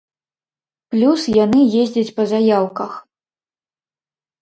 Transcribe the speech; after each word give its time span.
Плюс, 0.95 1.27
яны 1.45 1.61
ездзяць 1.83 2.15
па 2.19 2.23
заяўках. 2.35 2.91